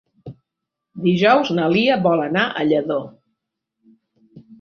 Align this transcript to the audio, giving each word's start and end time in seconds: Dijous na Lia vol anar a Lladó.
Dijous 1.03 1.51
na 1.59 1.67
Lia 1.73 1.97
vol 2.05 2.23
anar 2.29 2.45
a 2.49 2.65
Lladó. 2.71 2.97